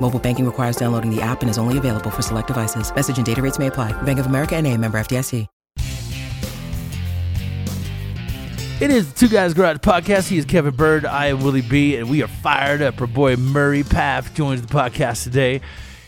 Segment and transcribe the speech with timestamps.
[0.00, 2.94] Mobile banking requires downloading the app and is only available for select devices.
[2.94, 3.92] Message and data rates may apply.
[4.02, 5.46] Bank of America and a member FDIC.
[8.80, 10.28] It is the Two Guys Garage Podcast.
[10.28, 11.04] He is Kevin Byrd.
[11.04, 11.96] I am Willie B.
[11.96, 12.98] And we are fired up.
[12.98, 15.60] Our boy Murray Pfaff joins the podcast today.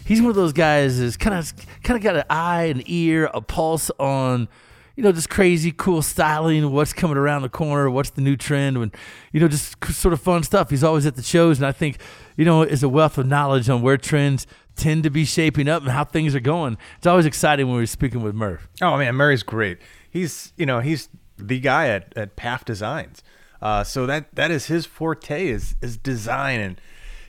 [0.07, 3.31] He's one of those guys that's kind of kind of got an eye, an ear,
[3.35, 4.49] a pulse on–
[4.97, 8.77] you know, just crazy, cool styling, what's coming around the corner, what's the new trend,
[8.77, 8.95] and
[9.33, 10.71] you know, just sort of fun stuff.
[10.71, 11.99] He's always at the shows, and I think,
[12.37, 15.83] you know, is a wealth of knowledge on where trends tend to be shaping up
[15.83, 16.79] and how things are going.
[16.99, 18.69] It's always exciting when we're speaking with Murph.
[18.81, 19.79] Oh man, Murray's great.
[20.09, 23.23] He's you know he's the guy at at Pfaff Designs.
[23.61, 26.81] Uh, so that that is his forte is is design and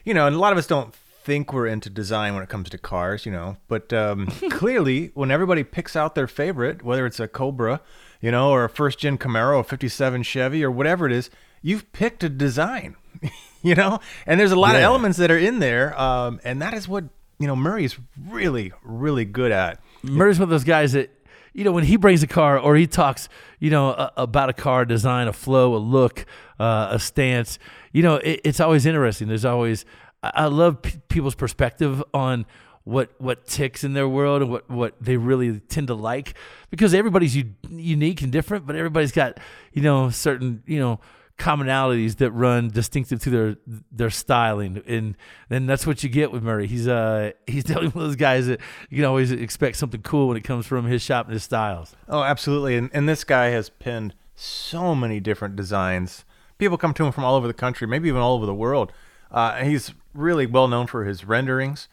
[0.04, 2.68] you know and a lot of us don't think we're into design when it comes
[2.68, 3.56] to cars, you know.
[3.66, 7.80] But um, clearly, when everybody picks out their favorite, whether it's a Cobra,
[8.20, 11.30] you know, or a first gen Camaro, a 57 Chevy, or whatever it is,
[11.62, 12.96] you've picked a design,
[13.68, 13.98] you know.
[14.26, 14.78] And there's a lot yeah.
[14.78, 17.04] of elements that are in there, um, and that is what
[17.38, 17.98] you know Murray's
[18.28, 19.80] really, really good at.
[20.02, 21.10] Murray's one of those guys that
[21.54, 23.28] you know, when he brings a car or he talks,
[23.60, 26.26] you know, uh, about a car design, a flow, a look,
[26.58, 27.60] uh, a stance,
[27.92, 29.28] you know, it, it's always interesting.
[29.28, 29.84] There's always
[30.22, 32.46] I love p- people's perspective on
[32.84, 36.34] what what ticks in their world and what what they really tend to like
[36.70, 39.38] because everybody's u- unique and different, but everybody's got
[39.72, 41.00] you know certain you know
[41.38, 43.56] commonalities that run distinctive to their
[43.90, 45.16] their styling and
[45.48, 46.66] then that's what you get with Murray.
[46.66, 50.28] He's uh he's definitely one of those guys that you can always expect something cool
[50.28, 51.96] when it comes from his shop and his styles.
[52.08, 52.76] Oh, absolutely.
[52.76, 56.24] And and this guy has pinned so many different designs.
[56.58, 58.92] People come to him from all over the country, maybe even all over the world.
[59.30, 61.88] Uh, he's really well known for his renderings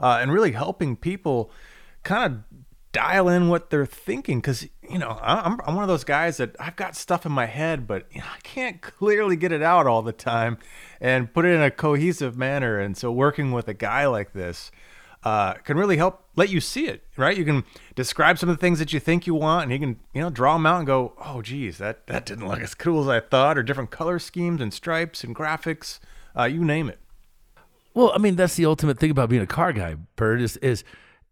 [0.00, 1.50] uh, and really helping people
[2.02, 2.38] kind of
[2.96, 6.56] dial in what they're thinking because you know I'm, I'm one of those guys that
[6.58, 9.86] i've got stuff in my head but you know, i can't clearly get it out
[9.86, 10.58] all the time
[11.00, 12.78] and put it in a cohesive manner.
[12.78, 14.70] And so working with a guy like this
[15.22, 17.36] uh, can really help let you see it right?
[17.36, 17.64] You can
[17.94, 20.30] describe some of the things that you think you want and he can you know
[20.30, 23.20] draw them out and go oh geez that that didn't look as cool as i
[23.20, 25.98] thought or different color schemes and stripes and graphics
[26.36, 26.98] uh, you name it.
[27.94, 30.84] Well, I mean, that's the ultimate thing about being a car guy, Byrd, is, is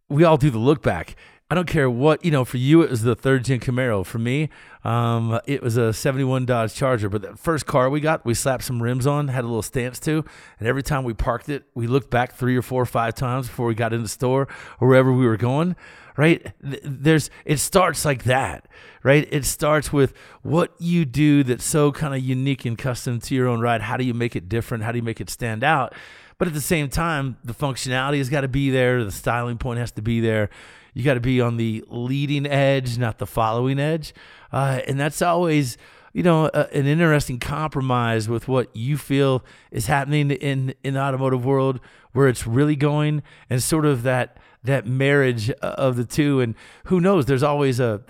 [0.08, 1.14] we all do the look back.
[1.50, 4.04] I don't care what, you know, for you, it was the third gen Camaro.
[4.04, 4.48] For me,
[4.82, 7.10] um, it was a 71 Dodge Charger.
[7.10, 10.00] But the first car we got, we slapped some rims on, had a little stance
[10.00, 10.24] to.
[10.58, 13.46] And every time we parked it, we looked back three or four or five times
[13.48, 14.48] before we got in the store
[14.80, 15.76] or wherever we were going
[16.16, 18.68] right there's it starts like that
[19.02, 23.34] right it starts with what you do that's so kind of unique and custom to
[23.34, 25.64] your own ride how do you make it different how do you make it stand
[25.64, 25.92] out
[26.38, 29.04] but at the same time, the functionality has got to be there.
[29.04, 30.50] The styling point has to be there.
[30.94, 34.14] You got to be on the leading edge, not the following edge.
[34.52, 35.76] Uh, and that's always,
[36.12, 41.00] you know, a, an interesting compromise with what you feel is happening in in the
[41.00, 41.80] automotive world,
[42.12, 46.40] where it's really going, and sort of that that marriage of the two.
[46.40, 46.54] And
[46.84, 47.26] who knows?
[47.26, 48.00] There's always a,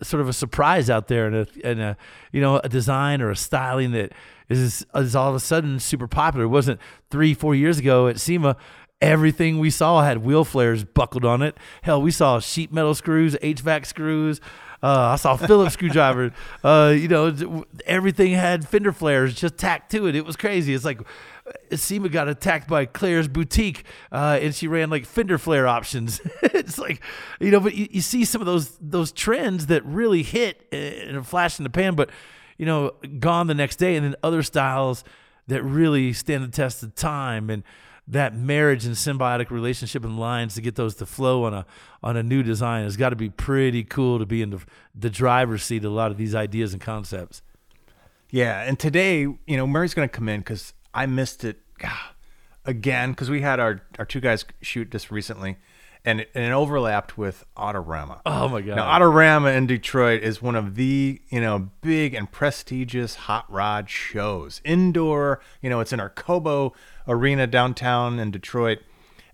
[0.00, 1.96] a sort of a surprise out there, and a, and a
[2.32, 4.12] you know a design or a styling that
[4.48, 6.46] is is all of a sudden super popular.
[6.46, 6.80] It wasn't
[7.10, 8.56] three, four years ago at SEMA.
[9.02, 11.56] Everything we saw had wheel flares buckled on it.
[11.82, 14.40] Hell, we saw sheet metal screws, HVAC screws,
[14.80, 16.32] Uh, I saw Phillips screwdriver.
[16.62, 20.14] Uh, you know, everything had fender flares just tacked to it.
[20.14, 20.72] It was crazy.
[20.72, 21.00] It's like
[21.72, 26.20] SEMA got attacked by Claire's boutique, uh, and she ran like fender flare options.
[26.42, 27.02] it's like,
[27.40, 31.16] you know, but you, you, see some of those those trends that really hit in
[31.16, 32.10] a flash in the pan, but
[32.58, 35.02] you know, gone the next day, and then other styles
[35.48, 37.64] that really stand the test of time and
[38.08, 41.66] that marriage and symbiotic relationship and lines to get those to flow on a
[42.02, 44.60] on a new design has got to be pretty cool to be in the,
[44.94, 47.42] the driver's seat of a lot of these ideas and concepts.
[48.30, 51.60] Yeah, and today, you know, Murray's going to come in because I missed it
[52.64, 55.58] again because we had our our two guys shoot just recently,
[56.04, 58.20] and it, and it overlapped with Autorama.
[58.26, 58.76] Oh my god!
[58.76, 63.88] Now Autorama in Detroit is one of the you know big and prestigious hot rod
[63.88, 64.60] shows.
[64.64, 66.72] Indoor, you know, it's in our Cobo
[67.06, 68.80] Arena downtown in Detroit,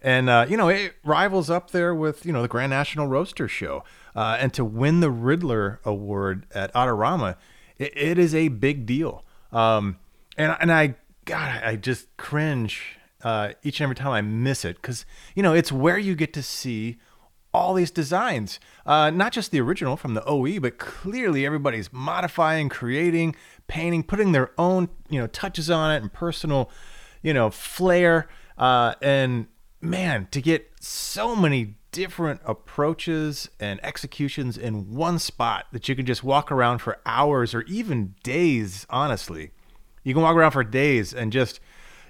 [0.02, 3.48] and uh, you know it rivals up there with you know the Grand National Roadster
[3.48, 3.84] Show.
[4.14, 7.36] Uh, and to win the Ridler Award at Autorama,
[7.78, 9.24] it, it is a big deal.
[9.52, 9.98] Um,
[10.36, 14.76] and and I God, I just cringe uh, each and every time I miss it
[14.76, 15.04] because
[15.34, 16.98] you know it's where you get to see
[17.52, 22.68] all these designs, uh, not just the original from the OE, but clearly everybody's modifying,
[22.68, 23.34] creating,
[23.66, 26.70] painting, putting their own you know touches on it and personal
[27.22, 28.28] you know flair.
[28.56, 29.46] Uh, and
[29.80, 36.06] man, to get so many different approaches and executions in one spot that you can
[36.06, 39.50] just walk around for hours or even days, honestly.
[40.04, 41.60] You can walk around for days and just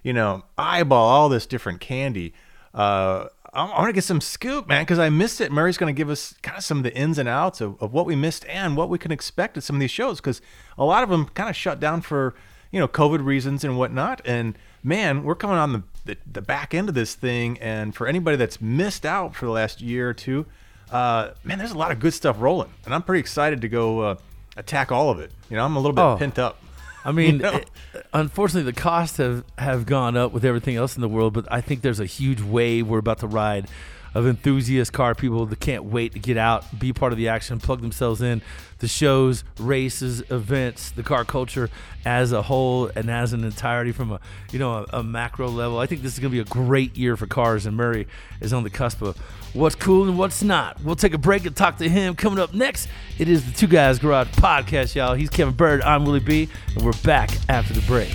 [0.02, 2.32] you know, eyeball all this different candy.
[2.74, 5.50] Uh, I, want to get some scoop, man, because I missed it.
[5.50, 7.92] Murray's going to give us kind of some of the ins and outs of, of
[7.92, 10.40] what we missed and what we can expect at some of these shows, because
[10.76, 12.34] a lot of them kind of shut down for,
[12.70, 14.20] you know, COVID reasons and whatnot.
[14.24, 17.58] And man, we're coming on the, the, the back end of this thing.
[17.58, 20.46] And for anybody that's missed out for the last year or two,
[20.90, 22.70] uh, man, there's a lot of good stuff rolling.
[22.84, 24.14] And I'm pretty excited to go uh,
[24.56, 25.32] attack all of it.
[25.48, 26.16] You know, I'm a little bit oh.
[26.16, 26.62] pent up.
[27.04, 27.52] I mean, you know?
[27.54, 27.70] it,
[28.12, 31.60] unfortunately, the costs have, have gone up with everything else in the world, but I
[31.60, 33.68] think there's a huge wave we're about to ride
[34.14, 37.60] of enthusiast car people that can't wait to get out, be part of the action,
[37.60, 38.42] plug themselves in
[38.78, 41.68] the shows, races, events, the car culture
[42.04, 44.20] as a whole and as an entirety from a
[44.52, 45.78] you know a, a macro level.
[45.78, 48.06] I think this is going to be a great year for cars, and Murray
[48.40, 49.16] is on the cusp of
[49.52, 50.80] what's cool and what's not.
[50.82, 52.14] We'll take a break and talk to him.
[52.14, 55.14] Coming up next, it is the Two Guys Garage podcast, y'all.
[55.14, 55.82] He's Kevin Byrd.
[55.82, 58.14] I'm Willie B, and we're back after the break.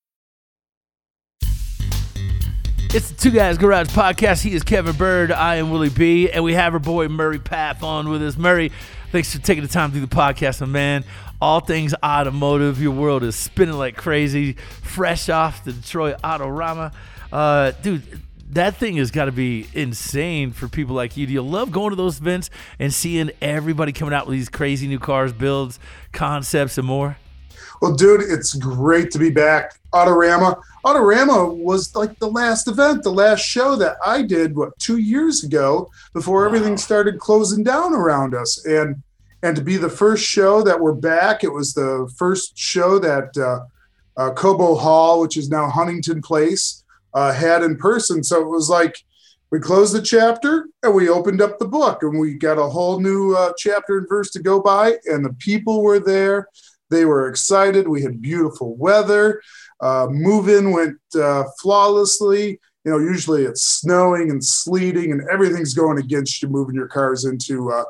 [2.93, 4.41] It's the Two Guys Garage Podcast.
[4.43, 5.31] He is Kevin Byrd.
[5.31, 6.29] I am Willie B.
[6.29, 8.35] And we have our boy Murray Pfaff on with us.
[8.35, 8.69] Murray,
[9.13, 11.05] thanks for taking the time to do the podcast, man.
[11.39, 12.81] All things automotive.
[12.81, 14.57] Your world is spinning like crazy.
[14.81, 16.93] Fresh off the Detroit Autorama.
[17.31, 18.03] Uh, dude,
[18.49, 21.25] that thing has got to be insane for people like you.
[21.25, 24.89] Do you love going to those events and seeing everybody coming out with these crazy
[24.89, 25.79] new cars, builds,
[26.11, 27.15] concepts, and more?
[27.81, 29.73] Well, dude, it's great to be back.
[29.91, 30.61] Autorama.
[30.85, 35.43] Autorama was like the last event, the last show that I did, what, two years
[35.43, 36.45] ago before wow.
[36.45, 38.63] everything started closing down around us.
[38.65, 39.01] And
[39.43, 43.35] and to be the first show that we're back, it was the first show that
[43.35, 43.61] uh,
[44.15, 46.83] uh, Cobo Hall, which is now Huntington Place,
[47.15, 48.23] uh, had in person.
[48.23, 49.03] So it was like
[49.49, 52.99] we closed the chapter and we opened up the book and we got a whole
[52.99, 54.97] new uh, chapter and verse to go by.
[55.05, 56.47] And the people were there.
[56.91, 57.87] They were excited.
[57.87, 59.41] We had beautiful weather.
[59.81, 62.59] Uh, move in went uh, flawlessly.
[62.85, 67.25] You know, usually it's snowing and sleeting and everything's going against you moving your cars
[67.25, 67.85] into uh,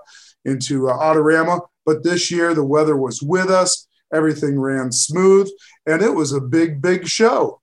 [0.46, 1.62] into uh, Autorama.
[1.86, 3.88] But this year the weather was with us.
[4.13, 5.50] Everything ran smooth,
[5.86, 7.62] and it was a big, big show.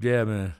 [0.00, 0.54] Yeah, man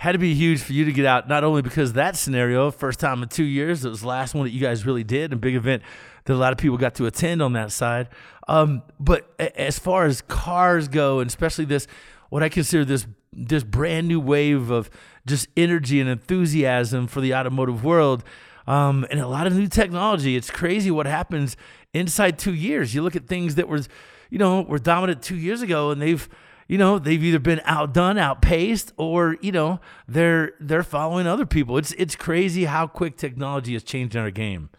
[0.00, 2.98] had to be huge for you to get out, not only because that scenario, first
[2.98, 5.36] time in two years, it was the last one that you guys really did, a
[5.36, 5.82] big event
[6.24, 8.08] that a lot of people got to attend on that side.
[8.48, 11.86] Um, but as far as cars go, and especially this,
[12.30, 14.90] what I consider this this brand new wave of
[15.24, 18.24] just energy and enthusiasm for the automotive world,
[18.66, 20.36] um, and a lot of new technology.
[20.36, 21.56] It's crazy what happens
[21.94, 22.94] inside two years.
[22.94, 23.82] You look at things that were,
[24.30, 26.28] you know, were dominant two years ago, and they've
[26.66, 31.76] you know they've either been outdone, outpaced, or you know they're they're following other people.
[31.78, 34.70] It's it's crazy how quick technology has changed our game.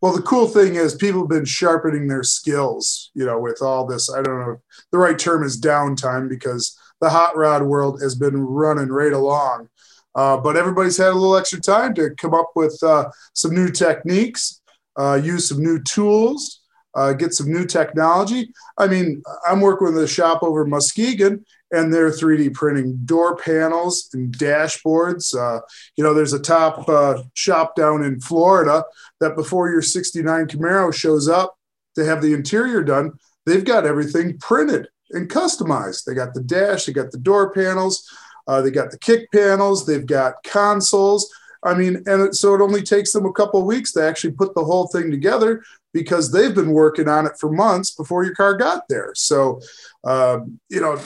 [0.00, 3.86] Well, the cool thing is people have been sharpening their skills, you know, with all
[3.86, 4.10] this.
[4.10, 4.60] I don't know
[4.92, 9.68] the right term is downtime because the hot rod world has been running right along.
[10.14, 13.70] Uh, but everybody's had a little extra time to come up with uh, some new
[13.70, 14.60] techniques,
[14.98, 16.60] uh, use some new tools,
[16.94, 18.52] uh, get some new technology.
[18.76, 24.08] I mean, I'm working with a shop over Muskegon, and they're 3D printing door panels
[24.12, 25.34] and dashboards.
[25.34, 25.60] Uh,
[25.96, 28.84] you know, there's a top uh, shop down in Florida
[29.20, 31.56] that before your 69 Camaro shows up
[31.94, 33.12] to have the interior done,
[33.46, 36.04] they've got everything printed and customized.
[36.04, 38.08] They got the dash, they got the door panels,
[38.46, 41.32] uh, they got the kick panels, they've got consoles.
[41.62, 44.54] I mean, and it, so it only takes them a couple weeks to actually put
[44.54, 45.62] the whole thing together
[45.92, 49.12] because they've been working on it for months before your car got there.
[49.14, 49.60] So,
[50.04, 51.00] um, you know,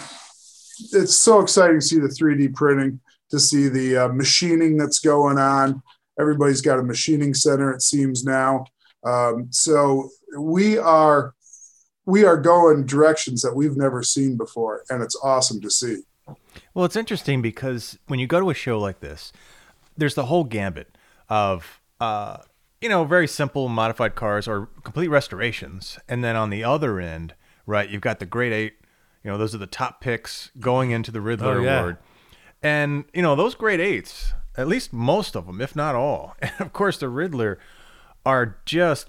[0.93, 3.01] it's so exciting to see the 3D printing,
[3.31, 5.83] to see the uh, machining that's going on.
[6.19, 8.65] Everybody's got a machining center, it seems now.
[9.05, 11.35] Um, so we are
[12.07, 16.03] we are going directions that we've never seen before, and it's awesome to see.
[16.75, 19.33] Well, it's interesting because when you go to a show like this,
[19.97, 20.97] there's the whole gambit
[21.29, 22.39] of uh,
[22.81, 27.35] you know very simple modified cars or complete restorations, and then on the other end,
[27.67, 28.75] right, you've got the Great Eight.
[29.25, 31.81] You know, those are the top picks going into the Ridler Oh, yeah.
[31.81, 31.97] Award,
[32.63, 36.53] and you know those Great Eights, at least most of them, if not all, and
[36.61, 37.57] of course the Ridler,
[38.27, 39.09] are just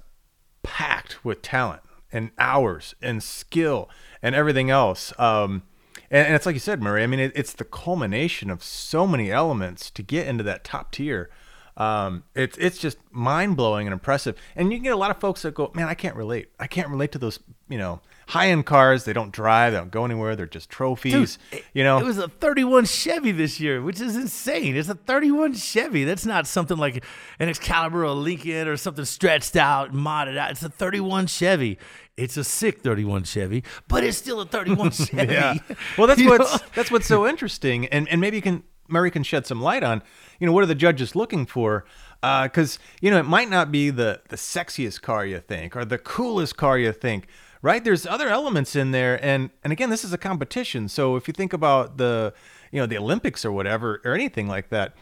[0.63, 1.81] packed with talent
[2.11, 3.89] and hours and skill
[4.21, 5.13] and everything else.
[5.19, 5.63] Um,
[6.09, 7.03] and, and it's like you said, Murray.
[7.03, 10.91] I mean, it, it's the culmination of so many elements to get into that top
[10.91, 11.29] tier.
[11.77, 14.37] Um, it's it's just mind blowing and impressive.
[14.55, 16.49] And you can get a lot of folks that go, man, I can't relate.
[16.57, 19.03] I can't relate to those, you know, high end cars.
[19.05, 19.73] They don't drive.
[19.73, 20.35] They don't go anywhere.
[20.35, 21.37] They're just trophies.
[21.51, 24.75] it- you know, it was a 31 Chevy this year, which is insane.
[24.75, 26.03] It's a 31 Chevy.
[26.05, 27.03] That's not something like
[27.39, 30.51] an Excalibur or a Lincoln or something stretched out, modded out.
[30.51, 31.77] It's a 31 Chevy.
[32.17, 35.33] It's a sick 31 Chevy, but it's still a 31 Chevy.
[35.33, 35.55] yeah.
[35.97, 36.67] Well, that's what's know?
[36.73, 40.01] that's what's so interesting, and and maybe you can Murray can shed some light on,
[40.39, 41.85] you know, what are the judges looking for?
[42.23, 45.83] Uh, because you know, it might not be the the sexiest car you think or
[45.83, 47.27] the coolest car you think.
[47.65, 47.83] Right?
[47.83, 50.87] There's other elements in there, and and again, this is a competition.
[50.87, 52.31] So if you think about the
[52.71, 54.93] you know the Olympics or whatever or anything like that,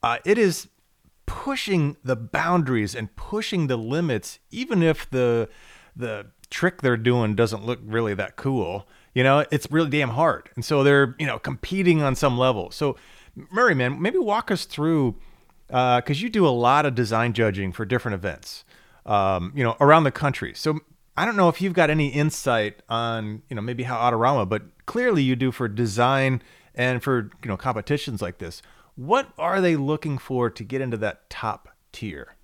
[0.00, 0.68] uh, it is
[1.26, 5.48] pushing the boundaries and pushing the limits, even if the
[5.96, 8.86] the trick they're doing doesn't look really that cool.
[9.12, 12.70] You know, it's really damn hard, and so they're you know competing on some level.
[12.70, 12.96] So,
[13.50, 15.16] Murray, man, maybe walk us through
[15.66, 18.64] because you do a lot of design judging for different events,
[19.04, 20.54] um, you know, around the country.
[20.54, 20.78] So.
[21.16, 24.62] I don't know if you've got any insight on, you know, maybe how Autorama, but
[24.86, 26.42] clearly you do for design
[26.74, 28.62] and for, you know, competitions like this.
[28.96, 32.34] What are they looking for to get into that top tier?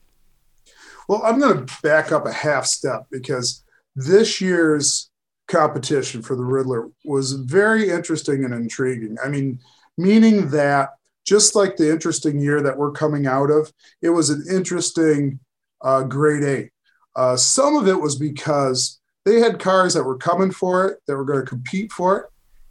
[1.08, 3.64] Well, I'm going to back up a half step because
[3.96, 5.10] this year's
[5.48, 9.16] competition for the Ridler was very interesting and intriguing.
[9.24, 9.58] I mean,
[9.98, 10.90] meaning that
[11.26, 15.40] just like the interesting year that we're coming out of, it was an interesting
[15.82, 16.70] uh, Great Eight.
[17.16, 21.16] Uh, some of it was because they had cars that were coming for it, that
[21.16, 22.26] were going to compete for it,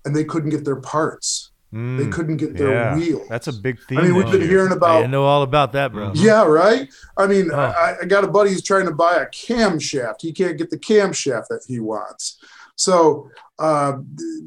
[0.06, 1.52] and they couldn't get their parts.
[1.72, 3.00] they couldn't get their Hmm.
[3.00, 3.28] Yeah, wheels.
[3.30, 4.00] That's a big theme.
[4.00, 6.12] I mean, we've been hearing about I know all about that, bro.
[6.16, 6.90] yeah, right.
[7.16, 7.60] I mean, Oh.
[7.60, 10.16] I, I got a buddy who's trying to buy a camshaft.
[10.22, 12.40] He can't get the camshaft that he wants.
[12.76, 13.30] So
[13.60, 13.98] uh,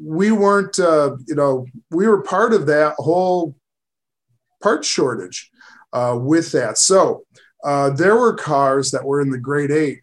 [0.03, 3.55] we weren't, uh, you know, we were part of that whole
[4.61, 5.49] part shortage
[5.93, 6.77] uh, with that.
[6.77, 7.23] So
[7.63, 10.01] uh, there were cars that were in the Great Eight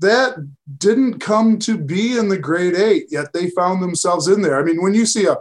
[0.00, 0.36] that
[0.78, 4.58] didn't come to be in the Great Eight, yet they found themselves in there.
[4.58, 5.36] I mean, when you see a,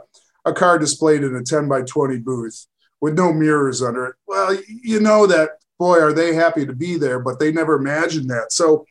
[0.46, 2.66] a car displayed in a 10 by 20 booth
[3.00, 6.98] with no mirrors under it, well, you know that boy, are they happy to be
[6.98, 8.52] there, but they never imagined that.
[8.52, 8.86] So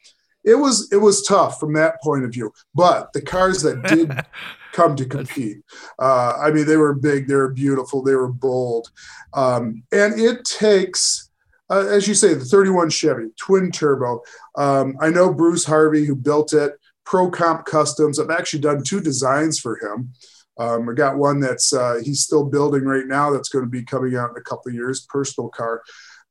[0.44, 2.52] it was it was tough from that point of view.
[2.74, 4.12] But the cars that did
[4.72, 5.58] come to compete,
[5.98, 8.90] uh, I mean, they were big, they were beautiful, they were bold,
[9.34, 11.25] um, and it takes.
[11.68, 14.22] Uh, as you say, the 31 Chevy twin turbo.
[14.56, 16.72] Um, I know Bruce Harvey, who built it,
[17.04, 18.18] Pro Comp Customs.
[18.18, 20.12] I've actually done two designs for him.
[20.58, 23.30] Um, I got one that's uh, he's still building right now.
[23.30, 25.06] That's going to be coming out in a couple of years.
[25.08, 25.82] Personal car,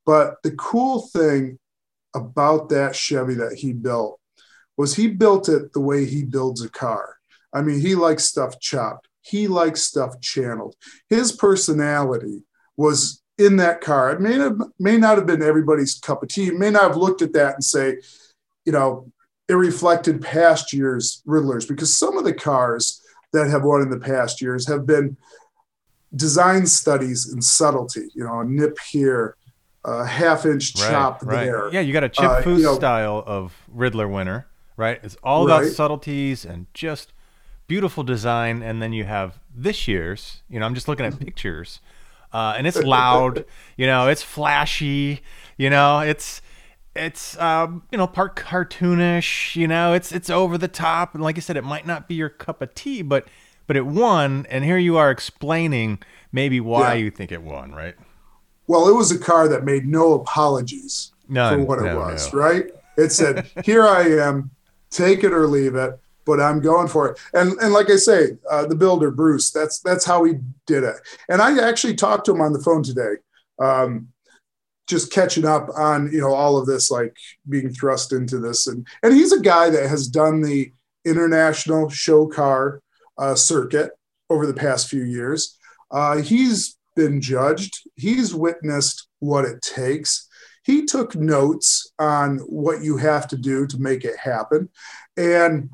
[0.05, 1.59] but the cool thing
[2.15, 4.19] about that Chevy that he built
[4.77, 7.17] was he built it the way he builds a car.
[7.53, 9.07] I mean, he likes stuff chopped.
[9.21, 10.75] He likes stuff channeled.
[11.09, 12.43] His personality
[12.77, 14.11] was in that car.
[14.11, 16.45] It may have, may not have been everybody's cup of tea.
[16.45, 17.97] You may not have looked at that and say,
[18.65, 19.11] you know,
[19.47, 23.01] it reflected past years Ridlers because some of the cars
[23.33, 25.17] that have won in the past years have been
[26.15, 28.07] design studies in subtlety.
[28.15, 29.35] You know, a nip here,
[29.83, 31.69] a half inch chop there.
[31.71, 34.99] Yeah, you got a Chip Uh, Foose you know- style of Ridler winner, right?
[35.03, 35.71] It's all about Right.
[35.71, 37.11] subtleties and just
[37.67, 38.63] beautiful design.
[38.63, 40.41] And then you have this year's.
[40.49, 41.81] You know, I'm just looking at pictures,
[42.35, 43.45] uh, and it's loud.
[43.77, 45.21] you know, it's flashy.
[45.57, 46.41] You know, it's
[46.93, 49.55] it's um, you know part cartoonish.
[49.55, 52.15] You know, it's it's over the top, and like I said, it might not be
[52.15, 53.27] your cup of tea, but
[53.67, 54.45] but it won.
[54.49, 55.99] And here you are explaining
[56.33, 57.03] maybe why Yeah.
[57.05, 57.95] you think it won, right?
[58.67, 61.59] Well, it was a car that made no apologies None.
[61.59, 62.39] for what it was, no.
[62.39, 62.65] right?
[62.97, 64.51] It said, "Here I am,
[64.89, 68.37] take it or leave it." But I'm going for it, and and like I say,
[68.49, 70.33] uh, the builder Bruce, that's that's how he
[70.65, 70.95] did it.
[71.29, 73.15] And I actually talked to him on the phone today,
[73.59, 74.07] um,
[74.87, 77.15] just catching up on you know all of this, like
[77.47, 80.71] being thrust into this, and and he's a guy that has done the
[81.05, 82.81] international show car
[83.17, 83.91] uh, circuit
[84.29, 85.57] over the past few years.
[85.91, 87.87] Uh, he's been judged.
[87.95, 90.27] He's witnessed what it takes.
[90.63, 94.69] He took notes on what you have to do to make it happen.
[95.15, 95.69] And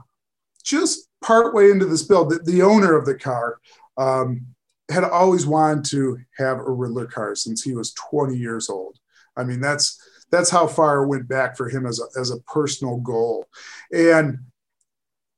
[0.72, 3.60] just partway into this build, the, the owner of the car
[3.98, 4.48] um,
[4.90, 8.98] had always wanted to have a Ridler car since he was 20 years old.
[9.36, 10.00] I mean, that's
[10.32, 13.48] that's how far it went back for him as a, as a personal goal.
[13.92, 14.40] And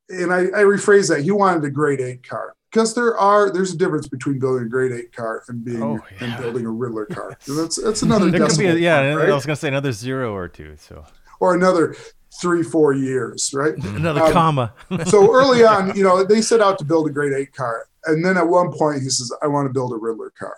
[0.09, 1.23] and I, I rephrase that.
[1.23, 4.69] He wanted a Great Eight car because there are there's a difference between building a
[4.69, 7.37] Great Eight car and being Oh, and building a Ridler car.
[7.47, 9.15] And that's that's another There could be, a, yeah.
[9.15, 10.75] point, I was gonna say another zero or two.
[10.77, 11.05] So
[11.39, 11.95] or another
[12.41, 13.75] three four years, right?
[13.83, 14.73] Another Um, comma.
[15.05, 18.23] so early on, you know, they set out to build a Great Eight car, and
[18.25, 20.55] then at one point he says, "I want to build a Ridler car,"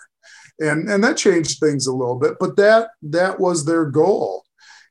[0.60, 4.44] and and that changed things a little bit, but that that was their goal.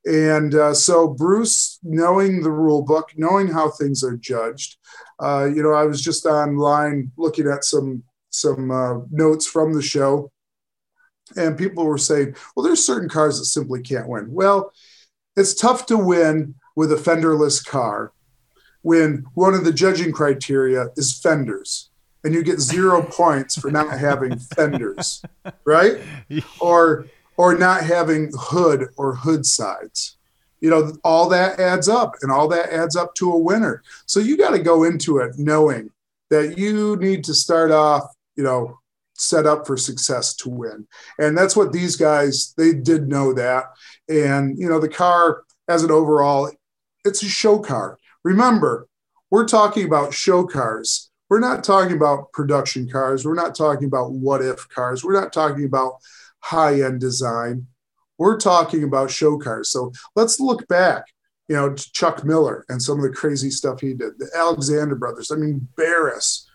[0.07, 4.77] And uh, so Bruce, knowing the rule book, knowing how things are judged,
[5.23, 9.81] uh, you know, I was just online looking at some some uh, notes from the
[9.81, 10.31] show,
[11.37, 14.73] and people were saying, "Well, there's certain cars that simply can't win." Well,
[15.37, 18.13] it's tough to win with a fenderless car
[18.83, 21.91] when one of the judging criteria is fenders
[22.23, 25.23] and you get zero points for not having fenders
[25.65, 26.01] right?
[26.61, 30.17] Or or not having hood or hood sides.
[30.61, 33.83] You know all that adds up and all that adds up to a winner.
[34.07, 35.91] So you got to go into it knowing
[36.31, 38.05] that you need to start off
[38.37, 38.79] you know
[39.17, 40.87] set up for success to win.
[41.19, 43.65] And that's what these guys they did know that.
[44.09, 46.51] And you know the car as an overall
[47.05, 47.99] it's a show car.
[48.25, 48.89] Remember
[49.31, 51.11] we're talking about show cars.
[51.29, 53.25] We're not talking about production cars.
[53.25, 55.03] We're not talking about what if cars.
[55.05, 55.95] We're not talking about
[56.41, 57.67] high end design.
[58.19, 59.71] We're talking about show cars.
[59.71, 61.05] So let's look back
[61.49, 64.95] you know to chuck miller and some of the crazy stuff he did the alexander
[64.95, 65.31] brothers.
[65.31, 66.49] I mean barris.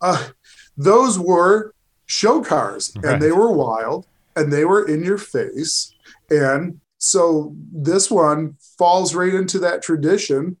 [0.00, 0.28] Uh,
[0.76, 1.72] those were
[2.06, 3.14] show cars Right.
[3.14, 5.94] and they were wild and they were in your face
[6.28, 10.56] and so this one falls right into that tradition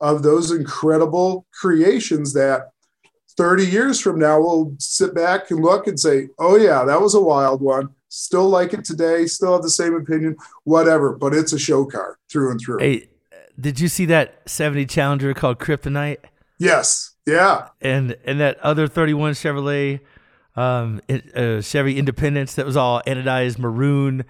[0.00, 2.72] of those incredible creations that
[3.36, 7.14] 30 years from now we'll sit back and look and say, oh, yeah, that was
[7.14, 7.90] a wild one.
[8.08, 12.18] Still like it today, still have the same opinion, whatever, but it's a show car
[12.28, 12.78] through and through.
[12.78, 13.08] Hey,
[13.58, 16.18] did you see that 70 Challenger called Kryptonite?
[16.58, 17.14] Yes.
[17.24, 17.68] Yeah.
[17.80, 20.00] and and that other 31 Chevrolet
[20.56, 24.24] um uh, Chevy Independence that was all anodized maroon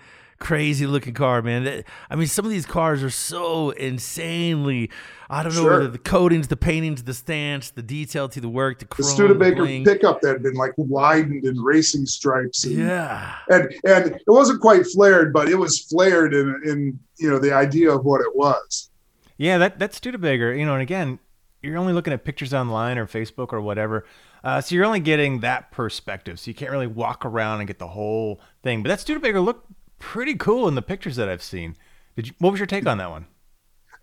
[0.44, 4.90] crazy looking car man I mean some of these cars are so insanely
[5.30, 5.70] I don't know Sure.
[5.72, 9.56] whether the coatings the paintings the stance the detail to the work the The Studebaker
[9.64, 9.84] bling.
[9.84, 12.64] pickup that had been like widened in racing stripes.
[12.64, 17.30] And, yeah and and it wasn't quite flared, but it was flared in in you
[17.30, 18.90] know the idea of what it was.
[19.36, 20.52] Yeah, that that's Studebaker.
[20.52, 21.18] You know, and again,
[21.62, 24.04] you're only looking at pictures online or Facebook or whatever,
[24.44, 26.38] uh, so you're only getting that perspective.
[26.38, 28.82] So you can't really walk around and get the whole thing.
[28.82, 29.66] But that Studebaker looked
[30.04, 31.76] pretty cool in the pictures that I've seen.
[32.14, 32.34] Did you?
[32.38, 33.26] What was your take on that one?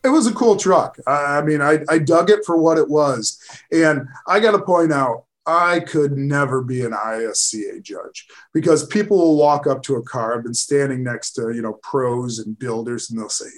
[0.04, 0.98] it was a cool truck.
[1.06, 3.40] I, mean, I, I dug it for what it was.
[3.72, 9.18] And I got to point out, I could never be an ISCA judge because people
[9.18, 10.36] will walk up to a car.
[10.36, 13.50] I've been standing next to, you know, pros and builders and they'll say,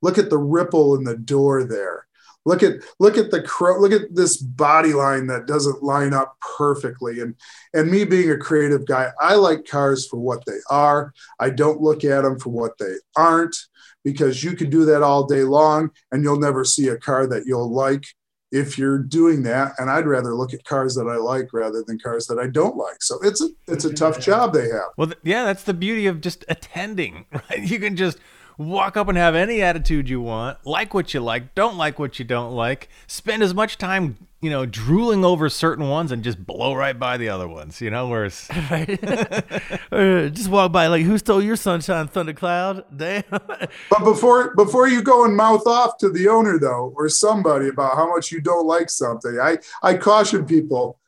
[0.00, 2.07] look at the ripple in the door there.
[2.46, 6.36] Look at look at the cro- look at this body line that doesn't line up
[6.56, 7.20] perfectly.
[7.20, 7.34] And
[7.74, 11.12] and me being a creative guy, I like cars for what they are.
[11.38, 13.56] I don't look at them for what they aren't
[14.04, 17.44] because you can do that all day long and you'll never see a car that
[17.46, 18.04] you'll like
[18.50, 21.98] if you're doing that and i'd rather look at cars that i like rather than
[21.98, 25.12] cars that i don't like so it's a it's a tough job they have Well,
[25.22, 27.62] yeah, that's the beauty of just attending, right?
[27.62, 28.16] You can just
[28.58, 32.18] walk up and have any attitude you want, like what you like, don't like what
[32.18, 36.44] you don't like, spend as much time, you know, drooling over certain ones and just
[36.44, 38.98] blow right by the other ones, you know, whereas right?
[39.90, 42.84] Uh, just walk by like, who stole your sunshine, thundercloud?
[42.96, 43.24] Damn.
[43.30, 47.96] But before before you go and mouth off to the owner though, or somebody about
[47.96, 51.00] how much you don't like something, I I caution people,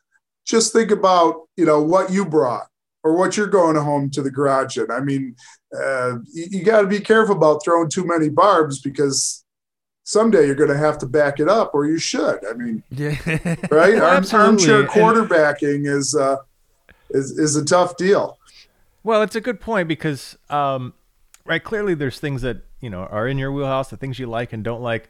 [0.45, 2.70] just think about you know what you brought
[3.03, 4.91] or what you're going home to the garage in.
[4.91, 5.35] I mean,
[5.75, 9.43] uh, you, you got to be careful about throwing too many barbs because
[10.03, 12.45] someday you're going to have to back it up, or you should.
[12.45, 13.17] I mean, yeah.
[13.71, 13.95] right?
[13.95, 16.37] Well, Arm, armchair quarterbacking is uh,
[17.09, 18.37] is is a tough deal.
[19.03, 20.93] Well, it's a good point because, um,
[21.45, 24.53] right, clearly there's things that, you know, are in your wheelhouse, the things you like
[24.53, 25.09] and don't like.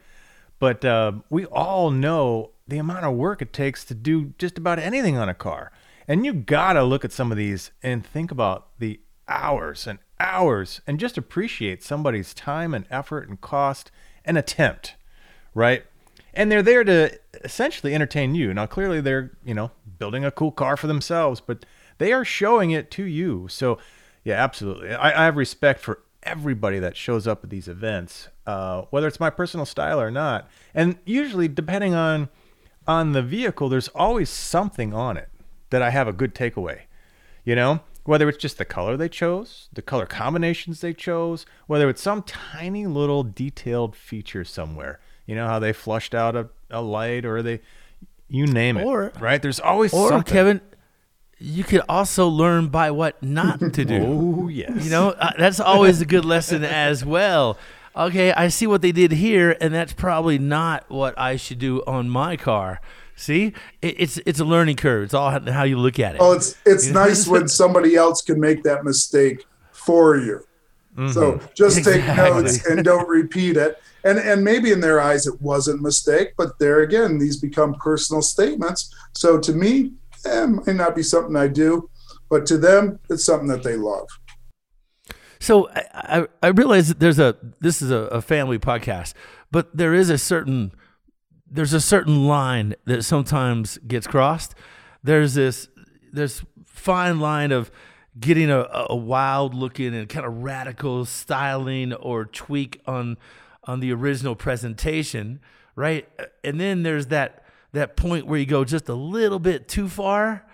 [0.58, 4.78] But uh, we all know the amount of work it takes to do just about
[4.78, 5.72] anything on a car.
[6.08, 9.98] And you got to look at some of these and think about the hours and
[10.18, 13.90] hours and just appreciate somebody's time and effort and cost
[14.24, 14.94] and attempt,
[15.54, 15.84] right?
[16.34, 18.54] And they're there to essentially entertain you.
[18.54, 21.64] Now, clearly they're, you know, building a cool car for themselves, but
[21.98, 23.48] they are showing it to you.
[23.48, 23.78] So,
[24.24, 24.94] yeah, absolutely.
[24.94, 29.20] I, I have respect for everybody that shows up at these events, uh, whether it's
[29.20, 30.48] my personal style or not.
[30.74, 32.28] And usually, depending on
[32.86, 35.28] on the vehicle, there's always something on it
[35.72, 36.82] that I have a good takeaway.
[37.44, 41.88] You know, whether it's just the color they chose, the color combinations they chose, whether
[41.88, 45.00] it's some tiny little detailed feature somewhere.
[45.26, 47.60] You know how they flushed out a, a light or they,
[48.28, 48.84] you name it.
[48.84, 49.42] Or- right?
[49.42, 50.32] There's always Or something.
[50.32, 50.60] Kevin,
[51.38, 54.02] you could also learn by what not to do.
[54.44, 54.84] Oh yes.
[54.84, 57.56] You know, uh, that's always a good lesson as well.
[57.94, 61.82] Okay, I see what they did here, and that's probably not what I should do
[61.86, 62.80] on my car.
[63.16, 65.04] See, it, it's it's a learning curve.
[65.04, 66.20] It's all how, you look at it.
[66.20, 70.44] Oh, it's it's nice when somebody else can make that mistake for you.
[71.10, 72.42] So just take Exactly.
[72.42, 73.80] notes and don't repeat it.
[74.04, 77.74] And and maybe in their eyes it wasn't a mistake, but there again, these become
[77.76, 78.94] personal statements.
[79.14, 79.92] So to me,
[80.26, 81.88] eh, it might not be something I do,
[82.28, 84.08] but to them, it's something that they love.
[85.40, 89.14] So I, I, I realize that there's a this is a, a family podcast,
[89.50, 90.72] but there is a certain
[91.52, 94.54] there's a certain line that sometimes gets crossed.
[95.04, 95.68] There's this
[96.12, 97.70] this fine line of
[98.18, 103.18] getting a, a wild looking and kind of radical styling or tweak on
[103.64, 105.40] on the original presentation,
[105.76, 106.08] right?
[106.42, 110.46] And then there's that that point where you go just a little bit too far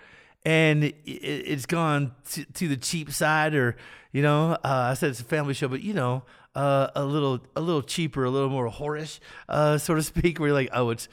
[0.45, 3.75] and it, it's gone to, to the cheap side or
[4.11, 6.23] you know uh, i said it's a family show but you know
[6.55, 10.49] uh, a little a little cheaper a little more whorish uh, so to speak where
[10.49, 11.07] you're like oh it's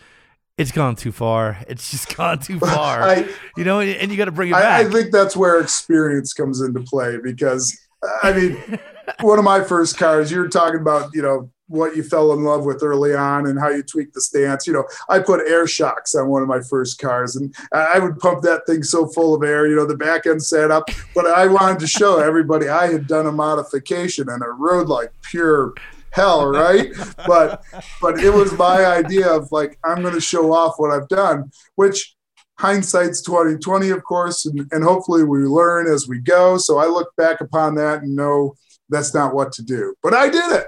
[0.58, 1.58] it's gone too far.
[1.68, 3.02] It's just gone too far.
[3.02, 5.60] I- you know and, and you got to bring it I, I think that's where
[5.60, 7.78] experience comes into play because
[8.22, 8.78] I mean,
[9.20, 12.64] one of my first cars, You're talking about, you know, what you fell in love
[12.64, 14.66] with early on and how you tweaked the stance.
[14.66, 18.18] You know, I put air shocks on one of my first cars and I would
[18.18, 21.26] pump that thing so full of air, you know, the back end sat up, but
[21.26, 25.74] I wanted to show everybody I had done a modification and it rode like pure
[26.12, 26.88] hell, right?
[27.26, 27.62] But
[28.00, 31.50] but it was my idea of like I'm going to show off what I've done,
[31.74, 32.16] which
[32.58, 37.14] hindsight's 2020 of course and, and hopefully we learn as we go so i look
[37.16, 38.54] back upon that and know
[38.88, 40.66] that's not what to do but i did it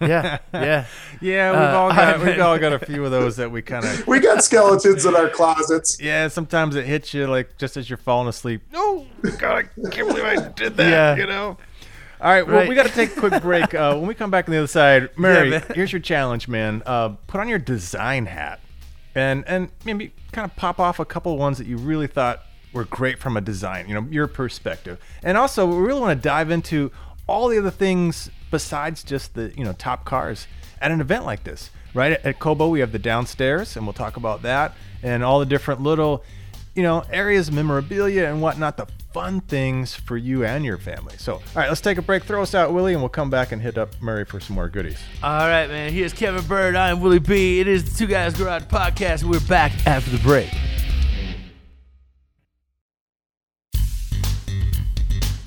[0.00, 0.84] yeah yeah
[1.20, 3.62] Yeah, we've Uh, all got I- we've all got a few of those that we
[3.62, 6.28] kind of we got skeletons in our closets yeah.
[6.28, 8.62] Sometimes it hits you like just as you're falling asleep.
[8.72, 9.06] No,
[9.38, 10.90] God, I can't believe I did that.
[10.90, 11.16] Yeah.
[11.16, 11.56] You know.
[12.22, 12.68] All right, well, Right.
[12.68, 13.72] we got to take a quick break.
[13.74, 15.64] Uh, when we come back on the other side, Mary, man.
[15.74, 16.82] here's your challenge, man.
[16.84, 18.60] Uh, put on your design hat,
[19.14, 22.42] and and maybe kind of pop off a couple ones that you really thought
[22.74, 24.98] were great from a design, you know, your perspective.
[25.22, 26.92] And also, we really want to dive into
[27.26, 30.46] all the other things besides just the you know top cars
[30.80, 32.12] at an event like this, right?
[32.24, 35.80] At Cobo, we have the downstairs, and we'll talk about that and all the different
[35.82, 36.24] little
[36.72, 41.16] you know, areas memorabilia and whatnot, the fun things for you and your family.
[41.18, 42.22] So, all right, let's take a break.
[42.22, 44.68] Throw us out, Willie, and we'll come back and hit up Murray for some more
[44.68, 44.98] goodies.
[45.20, 48.62] all right man here's kevin byrd i'm willie b it is the two guys garage
[48.62, 50.48] podcast we're back after the break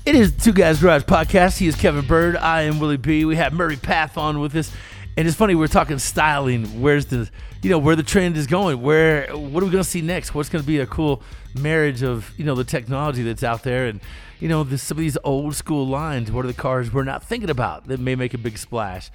[0.06, 1.56] It is Two Guys Garage Podcast.
[1.56, 2.36] He is Kevin Byrd.
[2.36, 3.24] I am Willie B.
[3.24, 4.70] We have Murray Pfaff on with us.
[5.16, 6.82] And it's funny, we're talking styling.
[6.82, 7.30] Where's the,
[7.62, 8.82] you know, where the trend is going?
[8.82, 10.34] Where, what are we going to see next?
[10.34, 11.22] What's going to be a cool
[11.58, 13.98] marriage of, you know, the technology that's out there and,
[14.40, 16.30] you know, some of these old school lines.
[16.30, 19.10] What are the cars we're not thinking about that may make a big splash?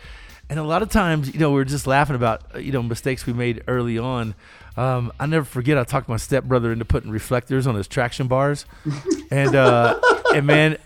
[0.49, 3.27] And a lot of times, you know, we're just laughing about, uh, you know, mistakes
[3.27, 4.33] we made early on.
[4.77, 8.65] Um, I never forget, I talked my stepbrother into putting reflectors on his traction bars.
[9.31, 9.99] and, uh,
[10.33, 10.77] and man,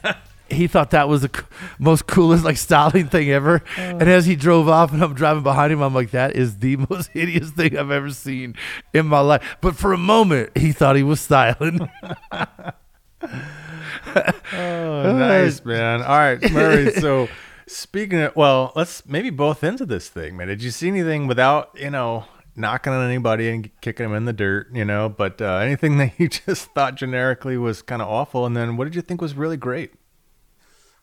[0.49, 1.43] he thought that was the c-
[1.79, 3.63] most coolest like styling thing ever.
[3.77, 6.75] And as he drove off and I'm driving behind him, I'm like, that is the
[6.89, 8.55] most hideous thing I've ever seen
[8.93, 9.57] in my life.
[9.61, 11.89] But for a moment, he thought he was styling.
[14.53, 16.01] Oh, nice, man.
[16.01, 16.91] All right, Murray.
[16.93, 17.29] So,
[17.67, 20.47] speaking of, well, let's maybe both into this thing, man.
[20.47, 24.33] Did you see anything without, you know, knocking on anybody and kicking them in the
[24.33, 28.45] dirt, you know, but uh, anything that you just thought generically was kind of awful?
[28.45, 29.93] And then what did you think was really great?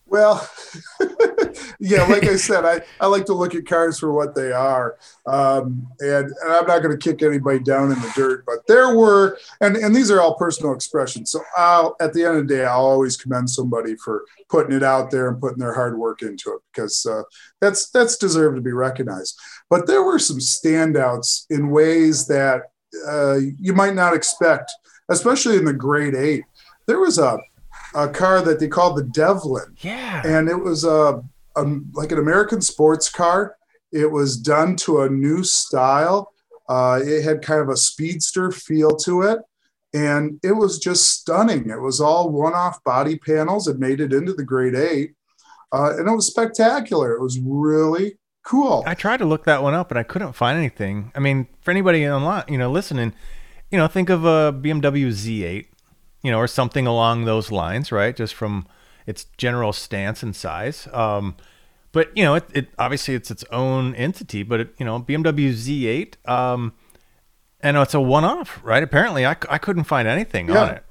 [0.05, 0.49] Well,
[1.81, 4.97] yeah, like I said, I, I like to look at cars for what they are.
[5.25, 8.95] Um, and, and I'm not going to kick anybody down in the dirt, but there
[8.95, 11.31] were, and, and these are all personal expressions.
[11.31, 14.83] So I'll, at the end of the day, I'll always commend somebody for putting it
[14.83, 17.23] out there and putting their hard work into it because uh,
[17.59, 19.39] that's, that's deserved to be recognized.
[19.69, 22.71] But there were some standouts in ways that
[23.09, 24.71] uh, you might not expect,
[25.09, 26.43] especially in the Great Eight.
[26.85, 27.37] There was a,
[27.95, 30.21] a car that they called the Devlin Yeah.
[30.25, 31.23] and it was a,
[31.55, 33.55] a like an American sports car.
[33.91, 36.31] It was done to a new style.
[36.69, 39.39] Uh, it had kind of a speedster feel to it,
[39.93, 41.69] and it was just stunning.
[41.69, 43.67] It was all one-off body panels.
[43.67, 45.13] It made it into the Great Eight,
[45.73, 47.13] uh, and it was spectacular.
[47.13, 48.83] It was really cool.
[48.85, 51.11] I tried to look that one up but I couldn't find anything.
[51.15, 53.13] I mean, for anybody online, you know, listening,
[53.69, 55.67] you know, think of a BMW Z8,
[56.23, 58.15] you know, or something along those lines, right?
[58.15, 58.67] Just from
[59.05, 60.87] its general stance and size.
[60.93, 61.35] Um,
[61.91, 65.51] but you know, it, it obviously it's its own entity, but it, you know, BMW
[65.51, 66.73] Z8, um,
[67.59, 68.81] and it's a one-off, right?
[68.81, 70.83] Apparently, I, I couldn't find anything on it.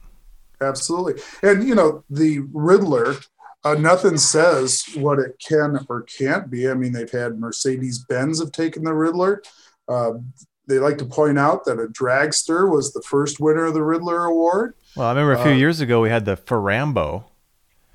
[0.61, 1.21] Absolutely.
[1.43, 3.27] And, you know, the Ridler,
[3.65, 6.69] uh, nothing says what it can or can't be.
[6.69, 9.39] I mean, they've had Mercedes Benz have taken the Ridler.
[9.89, 10.19] Uh,
[10.67, 14.29] they like to point out that a dragster was the first winner of the Ridler
[14.29, 14.75] Award.
[14.95, 17.25] Well, I remember a few Uh, years ago we had the Ferrambo.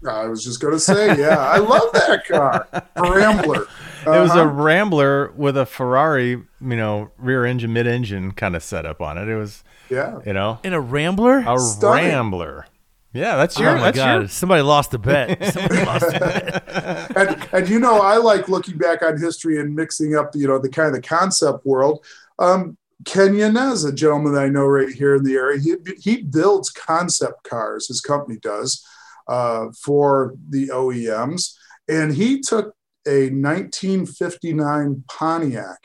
[0.08, 2.68] I was just going to say, yeah, I love that car.
[2.96, 3.68] Rambler.
[4.06, 4.50] It was a Uh-huh.
[4.52, 9.28] Rambler with a Ferrari, you know, rear engine, mid engine kind of setup on it.
[9.28, 10.20] It was, yeah.
[10.24, 11.39] you know, In a Rambler?
[11.39, 12.10] a Stunning.
[12.10, 12.68] Rambler.
[13.13, 13.70] Yeah, that's your.
[13.70, 14.15] oh my that's God.
[14.20, 14.28] your.
[14.28, 15.44] Somebody lost a bet.
[15.54, 17.18] Somebody lost a bet.
[17.18, 20.60] and, and you know, I like looking back on history and mixing up, you know,
[20.60, 22.06] the kind of the concept world.
[22.38, 26.22] Um, Ken Yanez, a gentleman that I know right here in the area, he, he
[26.22, 27.88] builds concept cars.
[27.88, 28.86] His company does
[29.27, 31.53] uh, for the OEMs,
[31.88, 32.75] and he took
[33.07, 35.79] a 1959 Pontiac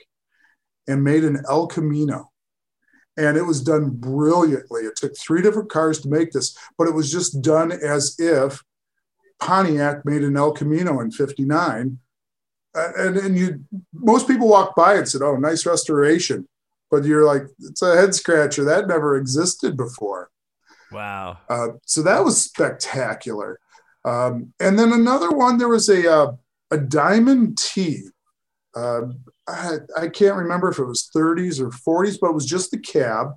[0.89, 2.31] and made an El Camino.
[3.17, 4.83] And it was done brilliantly.
[4.83, 8.63] It took three different cars to make this, but it was just done as if
[9.41, 11.99] Pontiac made an El Camino in 59.
[12.75, 16.49] Uh, and, and you, most people walk by and said, Oh, nice restoration.
[16.91, 18.65] But you're like, it's a head scratcher.
[18.65, 20.31] That never existed before.
[20.93, 21.39] Wow.
[21.49, 23.59] Uh, so that was spectacular.
[24.05, 26.33] Um, and then another one, there was a, uh,
[26.71, 28.03] a Diamond T.
[28.75, 29.03] Uh,
[29.49, 32.79] I, I can't remember if it was 30s or 40s, but it was just the
[32.79, 33.33] cab.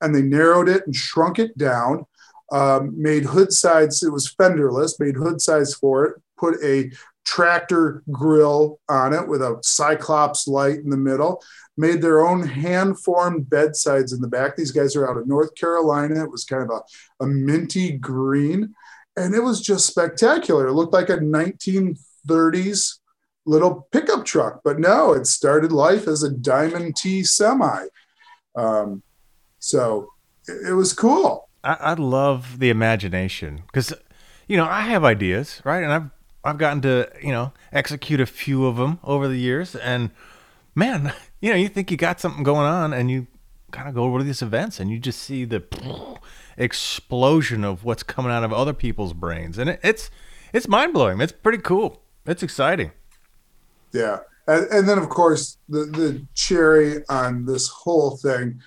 [0.00, 2.04] And they narrowed it and shrunk it down,
[2.52, 6.90] um, made hood sides, it was fenderless, made hood sides for it, put a
[7.24, 11.42] tractor grill on it with a cyclops light in the middle
[11.76, 14.56] made their own hand formed bedsides in the back.
[14.56, 16.22] These guys are out of north carolina.
[16.22, 18.74] It was kind of a, a minty green
[19.16, 20.68] and it was just spectacular.
[20.68, 22.98] It looked like a 1930s
[23.46, 27.86] little pickup truck but no it started life as a diamond t semi.
[28.56, 29.02] Um,
[29.58, 30.10] so
[30.46, 31.48] it, it was cool.
[31.62, 33.92] I, I love the imagination because,
[34.46, 35.82] you know, I have ideas, right?
[35.82, 36.10] And I've
[36.44, 40.10] I've gotten to you know execute a few of them over the years, and
[40.74, 43.26] man, you know, you think you got something going on, and you
[43.70, 45.64] kind of go over to these events, and you just see the
[46.56, 50.10] explosion of what's coming out of other people's brains, and it, it's
[50.52, 51.20] it's mind blowing.
[51.20, 52.00] It's pretty cool.
[52.26, 52.92] It's exciting.
[53.92, 54.20] Yeah.
[54.46, 58.60] And, and then, of course, the, the cherry on this whole thing,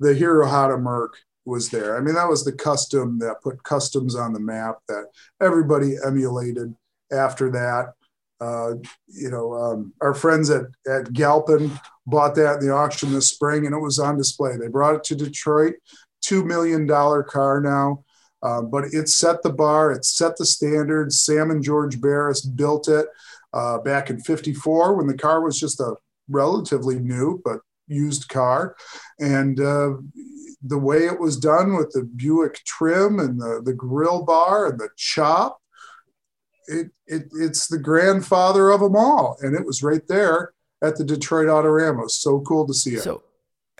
[0.00, 1.96] the Hirohata Merc was there.
[1.96, 5.06] I mean, that was the custom that put customs on the map that
[5.40, 6.74] everybody emulated
[7.12, 7.92] after that.
[8.38, 8.74] Uh,
[9.08, 11.70] you know, um, our friends at, at Galpin
[12.06, 14.56] bought that in the auction this spring and it was on display.
[14.56, 15.74] They brought it to Detroit,
[16.24, 18.04] $2 million car now.
[18.42, 21.12] Uh, but it set the bar, it set the standard.
[21.12, 23.06] Sam and George Barris built it
[23.52, 25.94] uh, back in 54 when the car was just a
[26.28, 28.76] relatively new but used car.
[29.18, 29.94] And uh,
[30.62, 34.78] the way it was done with the Buick trim and the, the grill bar and
[34.78, 35.58] the chop,
[36.66, 39.36] it, it, it's the grandfather of them all.
[39.40, 40.52] And it was right there
[40.82, 42.10] at the Detroit Autorama.
[42.10, 43.02] So cool to see it.
[43.02, 43.22] So,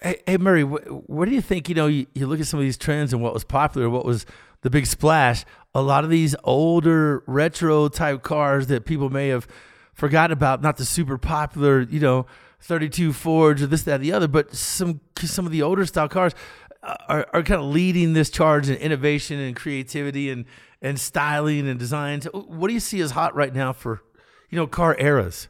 [0.02, 1.68] hey, hey Murray, what, what do you think?
[1.68, 4.04] You know, you, you look at some of these trends and what was popular, what
[4.04, 4.26] was
[4.62, 5.44] the big splash,
[5.74, 9.46] a lot of these older retro type cars that people may have
[9.92, 12.26] forgotten about, not the super popular, you know,
[12.60, 16.34] 32 Fords or this, that, the other, but some some of the older style cars
[16.82, 20.46] uh, are, are kind of leading this charge in innovation and creativity and
[20.82, 22.26] and styling and designs.
[22.32, 24.02] What do you see as hot right now for,
[24.50, 25.48] you know, car eras?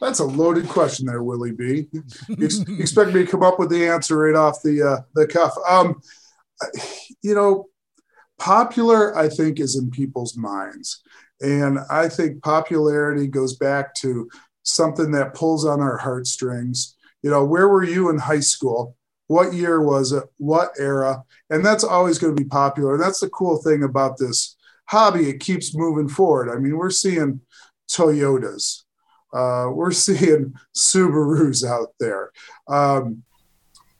[0.00, 1.86] That's a loaded question there, Willie B.
[2.28, 5.54] Expect me to come up with the answer right off the uh, the cuff.
[5.68, 6.00] Um,
[7.22, 7.68] you know,
[8.38, 11.02] popular, I think, is in people's minds.
[11.40, 14.28] And I think popularity goes back to
[14.64, 16.96] something that pulls on our heartstrings.
[17.22, 18.96] You know, where were you in high school?
[19.32, 20.24] What year was it?
[20.36, 21.24] What era?
[21.48, 22.98] And that's always going to be popular.
[22.98, 24.56] That's the cool thing about this
[24.88, 25.30] hobby.
[25.30, 26.50] It keeps moving forward.
[26.50, 27.40] I mean, we're seeing
[27.90, 28.82] Toyotas,
[29.32, 32.30] uh, we're seeing Subarus out there.
[32.68, 33.22] Um,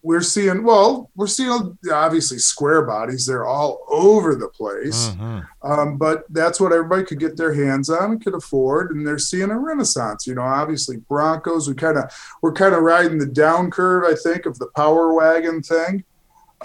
[0.02, 5.10] we're seeing well we're seeing obviously square bodies they're all over the place.
[5.10, 5.40] Mm-hmm.
[5.62, 9.18] um, but that's what everybody could get their hands on and could afford and they're
[9.18, 12.12] seeing a renaissance you know obviously broncos we kind of
[12.42, 16.04] we're kind of riding the down curve i think of the power wagon thing.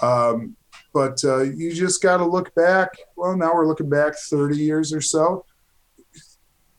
[0.01, 0.55] Um,
[0.93, 4.93] but uh, you just got to look back well now we're looking back 30 years
[4.93, 5.45] or so.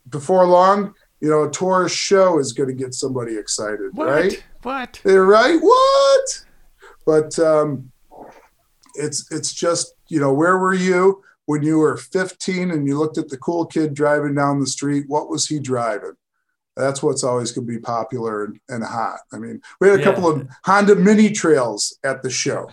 [0.09, 4.09] Before long you know a Taurus SHO is going to get somebody excited what?
[4.09, 4.45] right?
[4.63, 5.01] What?
[5.05, 5.61] They're right?
[5.61, 6.45] What
[7.09, 7.91] but um,
[8.95, 13.17] it's it's just you know where were you when you were 15 and you looked
[13.17, 15.07] at the cool kid driving down the street?
[15.09, 16.13] What was he driving?
[16.77, 19.21] That's what's always going to be popular and, and hot.
[19.33, 20.05] I mean, we had a yeah.
[20.05, 22.69] couple of Honda mini trails at the show,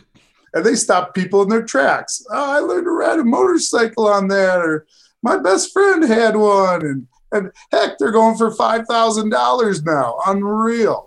[0.54, 2.22] and they stopped people in their tracks.
[2.30, 4.86] Oh, I learned to ride a motorcycle on that, or
[5.24, 10.18] my best friend had one, and and heck, they're going for five thousand dollars now.
[10.28, 11.05] Unreal.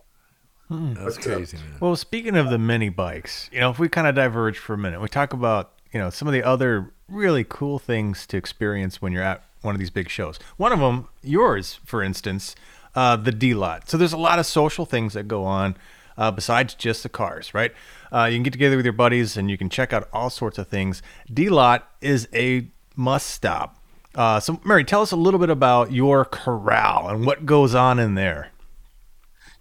[0.68, 0.94] Hmm.
[0.94, 1.56] That's but, crazy.
[1.56, 1.78] Man.
[1.80, 4.78] Well, speaking of the mini bikes, you know, if we kind of diverge for a
[4.78, 9.00] minute, we talk about you know some of the other really cool things to experience
[9.00, 10.38] when you're at one of these big shows.
[10.56, 12.54] One of them, yours, for instance,
[12.94, 13.88] uh, the D lot.
[13.88, 15.76] So there's a lot of social things that go on
[16.16, 17.72] uh, besides just the cars, right?
[18.12, 20.58] Uh, you can get together with your buddies and you can check out all sorts
[20.58, 21.02] of things.
[21.32, 23.76] D lot is a must stop.
[24.14, 27.98] Uh, so, Mary, tell us a little bit about your corral and what goes on
[27.98, 28.50] in there.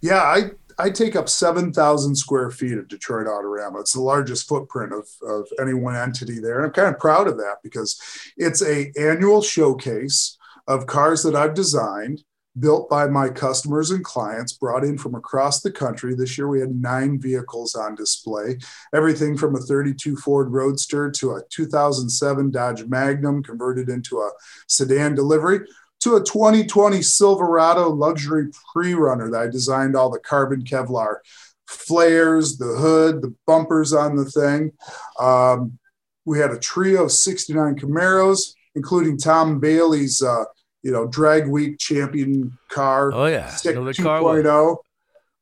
[0.01, 3.79] Yeah, I I take up 7,000 square feet of Detroit Autorama.
[3.79, 6.57] It's the largest footprint of, of any one entity there.
[6.57, 7.99] And I'm kind of proud of that because
[8.37, 10.37] it's a annual showcase
[10.67, 12.23] of cars that I've designed,
[12.59, 16.13] built by my customers and clients, brought in from across the country.
[16.13, 18.57] This year we had nine vehicles on display,
[18.93, 24.29] everything from a 32 Ford Roadster to a 2007 Dodge Magnum converted into a
[24.67, 25.61] sedan delivery
[26.01, 31.17] to a 2020 Silverado luxury pre-runner that I designed all the carbon Kevlar
[31.67, 34.71] flares, the hood, the bumpers on the thing.
[35.19, 35.77] Um,
[36.25, 40.45] we had a trio of 69 Camaros, including Tom Bailey's, uh,
[40.83, 43.11] you know, drag week champion car.
[43.13, 44.77] Oh yeah, Stick 2.0.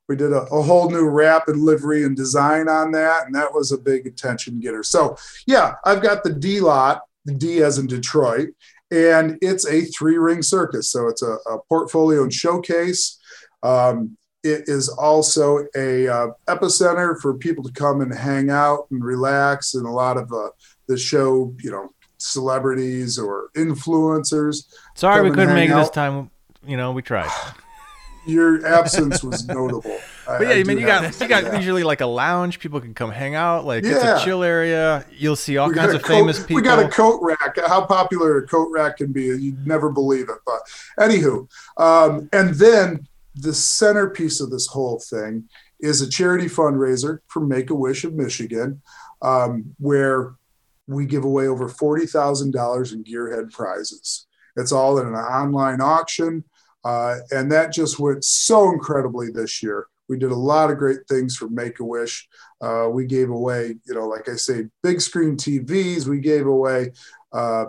[0.08, 3.52] We did a, a, whole new wrap and livery and design on that, and that
[3.52, 4.84] was a big attention getter.
[4.84, 8.50] So yeah, I've got the D lot, the D as in Detroit,
[8.96, 10.90] and it's a three ring circus.
[10.90, 13.20] So it's a, a portfolio and showcase.
[13.62, 19.04] Um, it is also a uh, epicenter for people to come and hang out and
[19.04, 20.50] relax, and a lot of uh,
[20.88, 24.72] the show, you know, celebrities or influencers.
[24.96, 26.30] Sorry, we couldn't make it this time.
[26.66, 27.30] You know, we tried.
[28.26, 30.00] Your absence was notable.
[30.26, 31.56] But yeah, I, I mean, you got you got that.
[31.56, 32.58] usually like a lounge.
[32.58, 33.64] People can come hang out.
[33.64, 33.92] Like yeah.
[33.92, 35.06] it's a chill area.
[35.12, 36.56] You'll see all we kinds of coat, famous people.
[36.56, 37.56] We got a coat rack.
[37.68, 40.40] How popular a coat rack can be, you'd never believe it.
[40.44, 40.62] But
[41.00, 45.48] anywho, um, and then the centerpiece of this whole thing
[45.80, 48.82] is a charity fundraiser for Make a Wish of Michigan,
[49.22, 50.34] um, where
[50.88, 54.26] we give away over forty thousand dollars in gearhead prizes.
[54.58, 56.44] It's all in an online auction.
[56.86, 59.88] Uh, and that just went so incredibly this year.
[60.08, 62.28] We did a lot of great things for Make a Wish.
[62.62, 66.06] Uh, we gave away, you know, like I say, big screen TVs.
[66.06, 66.92] We gave away
[67.34, 67.66] uh,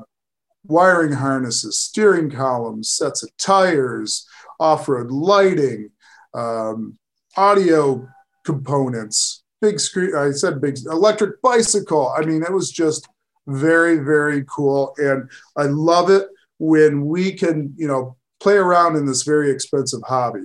[0.65, 4.27] wiring harnesses, steering columns, sets of tires,
[4.61, 5.91] off road lighting,
[6.35, 6.99] um,
[7.39, 8.07] audio
[8.45, 10.15] components, big screen.
[10.15, 12.13] I said big electric bicycle.
[12.17, 13.09] I mean, it was just
[13.47, 14.95] very, very cool.
[14.99, 20.03] And I love it when we can, you know, play around in this very expensive
[20.07, 20.45] hobby,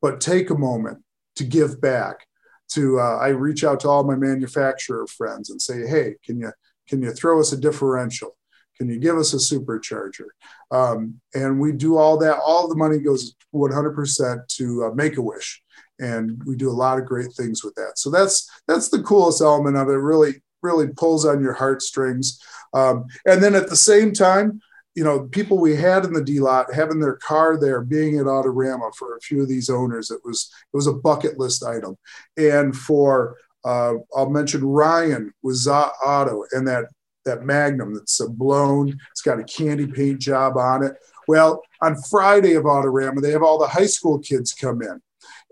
[0.00, 0.98] but take a moment
[1.36, 2.26] to give back.
[2.72, 6.52] To uh, I reach out to all my manufacturer friends and say, hey, can you
[6.86, 8.36] can you throw us a differential?
[8.76, 10.28] Can you give us a supercharger?
[10.70, 12.38] Um, and we do all that.
[12.38, 15.62] All the money goes 100% to uh, Make a Wish,
[15.98, 17.92] and we do a lot of great things with that.
[17.96, 19.92] So that's that's the coolest element of it.
[19.92, 22.40] Really, really pulls on your heartstrings.
[22.72, 24.60] Um, and then at the same time,
[24.98, 28.26] you know, people we had in the D lot having their car there, being at
[28.26, 31.96] Autorama for a few of these owners, it was it was a bucket list item.
[32.36, 36.86] And for uh, I'll mention Ryan with Za Auto and that
[37.24, 38.98] that Magnum that's a blown.
[39.12, 40.94] It's got a candy paint job on it.
[41.28, 45.00] Well, on Friday of Autorama, they have all the high school kids come in,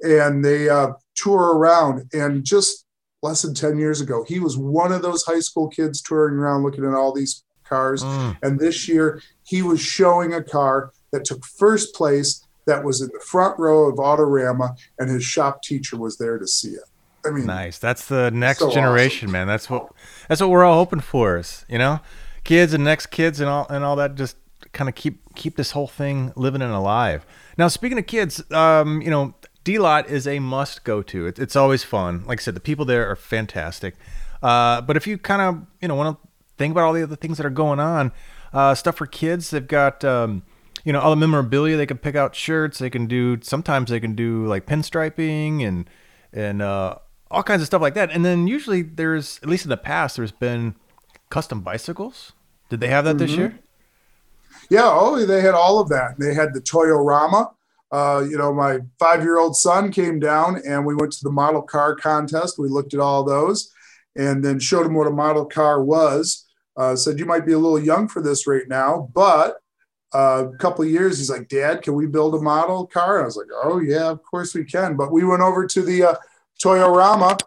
[0.02, 2.10] and they uh, tour around.
[2.12, 2.84] And just
[3.22, 6.64] less than ten years ago, he was one of those high school kids touring around
[6.64, 8.02] looking at all these cars.
[8.02, 8.36] Mm.
[8.42, 12.42] And this year, he was showing a car that took first place.
[12.66, 16.48] That was in the front row of Autorama, and his shop teacher was there to
[16.48, 16.82] see it.
[17.24, 17.78] I mean, Nice.
[17.78, 19.46] That's the next So generation, man.
[19.46, 19.88] That's what
[20.28, 21.38] that's what we're all hoping for.
[21.38, 22.00] Is you know,
[22.42, 24.16] kids and next kids and all and all that.
[24.16, 24.36] Just
[24.72, 27.24] kind of keep keep this whole thing living and alive.
[27.56, 31.26] Now, speaking of kids, um, you know, D Lot is a must go to.
[31.26, 32.24] It, it's always fun.
[32.26, 33.94] Like I said, the people there are fantastic.
[34.42, 36.28] Uh, but if you kind of you know want to
[36.58, 38.12] think about all the other things that are going on,
[38.56, 40.04] uh, stuff for kids, they've got.
[40.04, 40.42] Um,
[40.84, 43.98] you know all the memorabilia they can pick out shirts they can do sometimes they
[43.98, 45.90] can do like pinstriping and
[46.32, 46.94] and uh,
[47.28, 50.16] all kinds of stuff like that and then usually there's at least in the past
[50.16, 50.76] there's been
[51.28, 52.34] custom bicycles
[52.68, 53.58] did they have that this year
[54.70, 56.18] Yeah, oh, they had all of that.
[56.18, 57.52] They had the Toyorama.
[57.92, 61.94] Uh, you know, my five-year-old son came down and we went to the model car
[61.94, 62.58] contest.
[62.58, 63.72] We looked at all those
[64.16, 66.45] and then showed him what a model car was.
[66.76, 69.56] Uh, said you might be a little young for this right now, but
[70.14, 73.22] uh, a couple of years, he's like, Dad, can we build a model car?
[73.22, 74.96] I was like, Oh yeah, of course we can.
[74.96, 76.14] But we went over to the uh,
[76.62, 77.38] Toyorama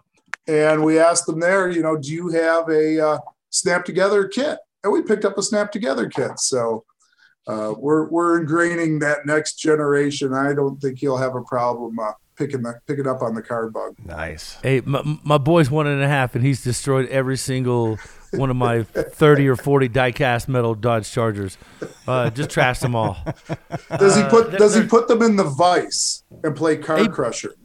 [0.48, 3.20] and we asked them there, you know, do you have a uh,
[3.50, 4.58] snap together kit?
[4.84, 6.40] And we picked up a snap together kit.
[6.40, 6.86] So
[7.48, 10.34] uh, we're we're ingraining that next generation.
[10.34, 13.74] I don't think he'll have a problem uh, picking the picking up on the card
[13.74, 13.96] bug.
[14.06, 17.98] nice Hey, my, my boy's one and a half, and he's destroyed every single
[18.32, 21.58] one of my 30 or 40 die-cast metal Dodge Chargers.
[22.08, 23.18] Uh, just trashed them all.
[23.98, 27.08] Does he put they're- Does he put them in the vice and play Car Hey,
[27.08, 27.56] Crusher?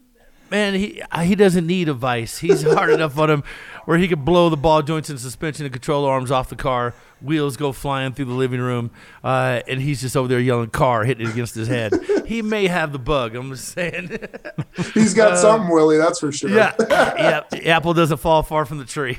[0.51, 2.39] Man, he he doesn't need a vice.
[2.39, 3.43] He's hard enough on him
[3.87, 6.95] where he could blow the ball joints and suspension and control arms off the car.
[7.25, 8.91] Wheels go flying through the living room,
[9.22, 11.93] uh, and he's just over there yelling "car" hitting it against his head.
[12.27, 13.35] he may have the bug.
[13.35, 14.18] I'm just saying.
[14.95, 15.97] He's got something, Willie.
[15.97, 16.51] That's for sure.
[16.51, 17.43] yeah, yeah.
[17.64, 19.18] Apple doesn't fall far from the tree.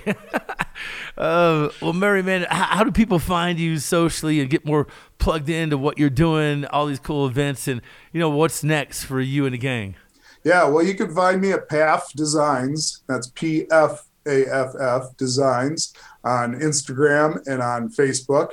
[1.17, 4.87] uh, well, Murray, man, how, how do people find you socially and get more
[5.17, 7.81] plugged into what you're doing, all these cool events, and
[8.11, 9.95] you know what's next for you and the gang?
[10.43, 13.01] Yeah, well, you can find me at Pfaff Designs.
[13.07, 15.93] That's P F A F F Designs
[16.25, 18.51] on Instagram and on Facebook.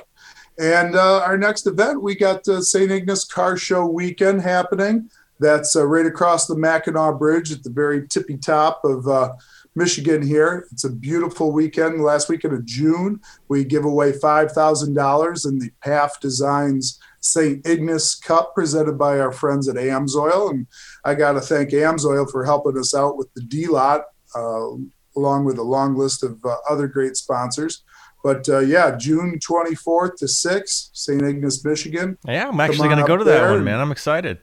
[0.59, 2.91] And uh, our next event, we got the St.
[2.91, 5.09] Ignace Car Show weekend happening.
[5.39, 9.33] That's uh, right across the Mackinac Bridge at the very tippy top of uh,
[9.75, 10.67] Michigan here.
[10.71, 12.03] It's a beautiful weekend.
[12.03, 17.65] Last weekend of June, we give away $5,000 in the Pfaff Designs St.
[17.65, 20.51] Ignace Cup presented by our friends at Amsoil.
[20.51, 20.67] And
[21.03, 24.03] I got to thank Amsoil for helping us out with the D lot,
[24.35, 24.71] uh,
[25.15, 27.83] along with a long list of uh, other great sponsors.
[28.23, 31.21] But uh, yeah, June 24th to 6th, St.
[31.21, 32.17] Ignace, Michigan.
[32.25, 34.39] yeah i'm actually going to go to that one man i'm excited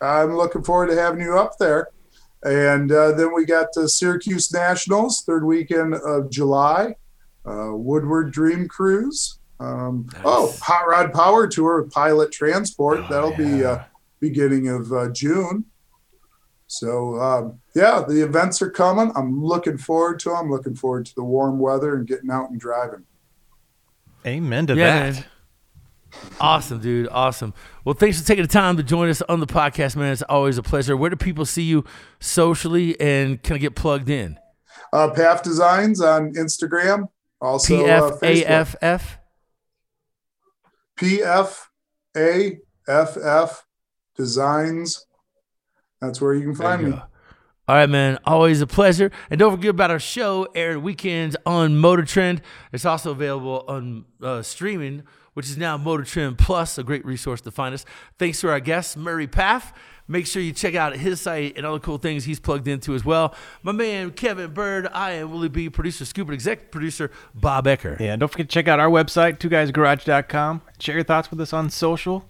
[0.00, 1.88] I'm looking forward to having you up there.
[2.44, 6.94] And uh, then we got the Syracuse Nationals, third weekend of July,
[7.44, 9.40] uh, Woodward Dream Cruise.
[9.58, 13.08] Um, Oh, Hot Rod Power Tour with Pilot Transport.
[13.10, 13.80] That'll be uh,
[14.20, 15.64] beginning of uh, June.
[16.68, 19.10] So, um, yeah, the events are coming.
[19.16, 20.50] I'm looking forward to them.
[20.50, 23.04] Looking forward to the warm weather and getting out and driving.
[24.26, 25.24] amen to Yeah, that man.
[26.40, 27.08] Awesome, dude.
[27.10, 27.54] Awesome.
[27.84, 30.12] Well, thanks for taking the time to join us on the podcast, man.
[30.12, 30.96] It's always a pleasure.
[30.96, 31.84] Where do people see you
[32.20, 34.38] socially and kind of get plugged in?
[34.92, 37.08] Uh, Pfaff Designs on Instagram.
[37.40, 39.18] Also, P uh, F A F F.
[40.96, 41.70] P F
[42.16, 43.66] A F F
[44.16, 45.06] Designs.
[46.00, 46.92] That's where you can find me.
[47.68, 48.18] All right, man.
[48.24, 49.10] Always a pleasure.
[49.28, 52.40] And don't forget about our show airing weekends on Motor Trend.
[52.72, 55.02] It's also available on uh, streaming,
[55.34, 57.84] which is now Motor Trend Plus, a great resource to find us.
[58.18, 59.74] Thanks to our guest, Murray Pfaff.
[60.10, 62.94] Make sure you check out his site and all the cool things he's plugged into
[62.94, 63.34] as well.
[63.62, 64.88] My man, Kevin Byrd.
[64.90, 68.00] I am Willie B, producer, Scoop, and executive producer, Bob Ecker.
[68.00, 70.62] Yeah, and don't forget to check out our website, two guysgarage.com.
[70.78, 72.24] Share your thoughts with us on social.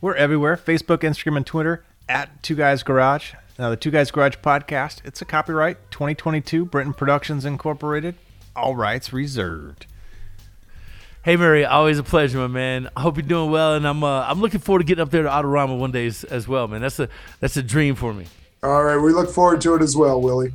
[0.00, 3.34] We're everywhere Facebook, Instagram, and Twitter at Two Guys Garage.
[3.58, 8.16] Now, the Two Guys Garage podcast, it's a copyright 2022, Brenton Productions Incorporated.
[8.56, 9.86] All rights reserved.
[11.22, 12.90] Hey, Murray, always a pleasure, my man.
[12.94, 15.22] I hope you're doing well, and I'm uh, I'm looking forward to getting up there
[15.22, 16.82] to Autorama one day as, as well, man.
[16.82, 17.08] That's a
[17.40, 18.26] that's a dream for me.
[18.62, 20.52] All right, we look forward to it as well, Willie.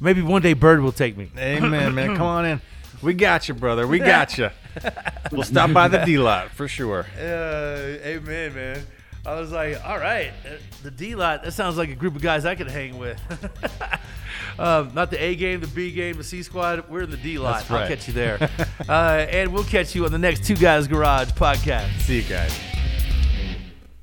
[0.00, 1.30] Maybe one day Byrd will take me.
[1.36, 2.16] Amen, man.
[2.16, 2.60] Come on in.
[3.02, 3.86] We got you, brother.
[3.86, 4.48] We got you.
[5.32, 7.06] we'll stop by the D lot for sure.
[7.18, 8.86] Uh, amen, man.
[9.24, 11.44] I was like, all right, uh, the D lot.
[11.44, 13.20] That sounds like a group of guys I could hang with.
[14.58, 16.88] um, not the A game, the B game, the C squad.
[16.88, 17.60] We're in the D lot.
[17.60, 18.50] That's I'll catch you there,
[18.88, 22.00] uh, and we'll catch you on the next Two Guys Garage podcast.
[22.00, 22.58] See you guys.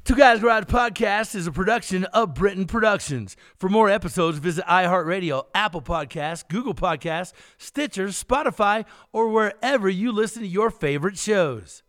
[0.06, 3.38] Two Guys Garage Podcast is a production of Brenton Productions.
[3.58, 10.42] For more episodes, visit iHeartRadio, Apple Podcasts, Google Podcasts, Stitcher, Spotify, or wherever you listen
[10.42, 11.84] to your favorite shows.